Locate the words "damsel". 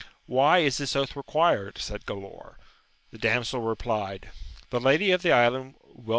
3.19-3.61